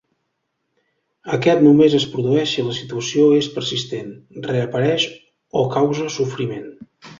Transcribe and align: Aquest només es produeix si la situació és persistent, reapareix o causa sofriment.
Aquest 1.35 1.61
només 1.65 1.95
es 1.97 2.07
produeix 2.13 2.55
si 2.55 2.65
la 2.71 2.73
situació 2.79 3.27
és 3.41 3.51
persistent, 3.59 4.11
reapareix 4.49 5.09
o 5.63 5.69
causa 5.79 6.11
sofriment. 6.19 6.69